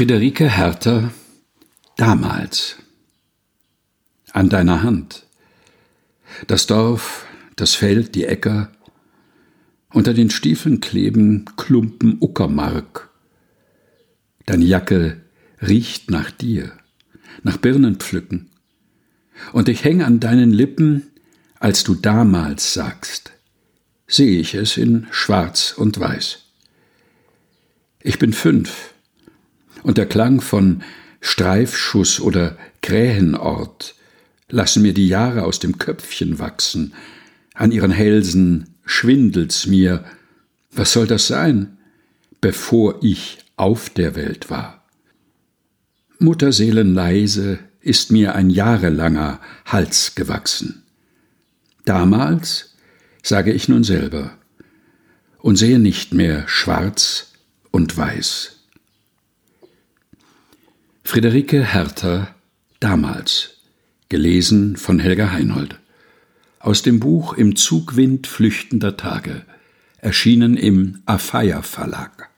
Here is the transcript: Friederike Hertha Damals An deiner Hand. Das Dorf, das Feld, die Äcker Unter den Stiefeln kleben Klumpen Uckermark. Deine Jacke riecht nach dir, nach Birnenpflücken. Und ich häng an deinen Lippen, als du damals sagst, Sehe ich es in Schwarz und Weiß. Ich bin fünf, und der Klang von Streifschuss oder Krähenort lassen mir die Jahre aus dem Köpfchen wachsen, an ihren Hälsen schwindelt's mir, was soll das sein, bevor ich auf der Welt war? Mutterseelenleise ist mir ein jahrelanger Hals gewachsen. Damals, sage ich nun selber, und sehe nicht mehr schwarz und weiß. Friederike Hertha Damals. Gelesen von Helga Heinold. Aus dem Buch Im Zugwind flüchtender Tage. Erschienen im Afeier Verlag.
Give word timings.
Friederike 0.00 0.48
Hertha 0.48 1.12
Damals 1.98 2.76
An 4.32 4.48
deiner 4.48 4.82
Hand. 4.82 5.26
Das 6.46 6.66
Dorf, 6.66 7.26
das 7.56 7.74
Feld, 7.74 8.14
die 8.14 8.24
Äcker 8.24 8.72
Unter 9.92 10.14
den 10.14 10.30
Stiefeln 10.30 10.80
kleben 10.80 11.44
Klumpen 11.58 12.16
Uckermark. 12.18 13.10
Deine 14.46 14.64
Jacke 14.64 15.20
riecht 15.60 16.10
nach 16.10 16.30
dir, 16.30 16.72
nach 17.42 17.58
Birnenpflücken. 17.58 18.48
Und 19.52 19.68
ich 19.68 19.84
häng 19.84 20.00
an 20.00 20.18
deinen 20.18 20.50
Lippen, 20.50 21.10
als 21.58 21.84
du 21.84 21.94
damals 21.94 22.72
sagst, 22.72 23.32
Sehe 24.06 24.40
ich 24.40 24.54
es 24.54 24.78
in 24.78 25.08
Schwarz 25.10 25.74
und 25.76 26.00
Weiß. 26.00 26.38
Ich 28.02 28.18
bin 28.18 28.32
fünf, 28.32 28.94
und 29.82 29.98
der 29.98 30.06
Klang 30.06 30.40
von 30.40 30.82
Streifschuss 31.20 32.20
oder 32.20 32.56
Krähenort 32.82 33.94
lassen 34.48 34.82
mir 34.82 34.94
die 34.94 35.08
Jahre 35.08 35.44
aus 35.44 35.58
dem 35.58 35.78
Köpfchen 35.78 36.38
wachsen, 36.38 36.94
an 37.54 37.72
ihren 37.72 37.90
Hälsen 37.90 38.74
schwindelt's 38.84 39.66
mir, 39.66 40.04
was 40.72 40.92
soll 40.92 41.06
das 41.06 41.26
sein, 41.26 41.78
bevor 42.40 43.02
ich 43.02 43.38
auf 43.56 43.90
der 43.90 44.16
Welt 44.16 44.50
war? 44.50 44.84
Mutterseelenleise 46.18 47.58
ist 47.80 48.10
mir 48.10 48.34
ein 48.34 48.50
jahrelanger 48.50 49.40
Hals 49.64 50.14
gewachsen. 50.14 50.82
Damals, 51.84 52.74
sage 53.22 53.52
ich 53.52 53.68
nun 53.68 53.84
selber, 53.84 54.36
und 55.38 55.56
sehe 55.56 55.78
nicht 55.78 56.12
mehr 56.12 56.46
schwarz 56.46 57.32
und 57.70 57.96
weiß. 57.96 58.59
Friederike 61.10 61.64
Hertha 61.64 62.36
Damals. 62.78 63.56
Gelesen 64.08 64.76
von 64.76 65.00
Helga 65.00 65.32
Heinold. 65.32 65.74
Aus 66.60 66.82
dem 66.82 67.00
Buch 67.00 67.32
Im 67.32 67.56
Zugwind 67.56 68.28
flüchtender 68.28 68.96
Tage. 68.96 69.42
Erschienen 69.98 70.56
im 70.56 71.02
Afeier 71.06 71.64
Verlag. 71.64 72.29